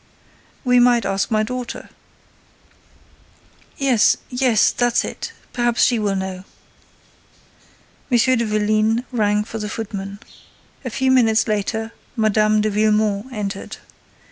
"We 0.63 0.79
might 0.79 1.05
ask 1.05 1.29
my 1.29 1.43
daughter." 1.43 1.91
"Yes—yes—that's 3.77 5.05
it—perhaps 5.05 5.83
she 5.83 5.99
will 5.99 6.15
know." 6.15 6.43
M. 8.09 8.17
de 8.37 8.43
Vélines 8.43 9.03
rang 9.11 9.43
for 9.43 9.59
the 9.59 9.69
footman. 9.69 10.19
A 10.83 10.89
few 10.89 11.11
minutes 11.11 11.47
later, 11.47 11.91
Mme. 12.15 12.61
de 12.61 12.71
Villemon 12.71 13.31
entered. 13.31 13.77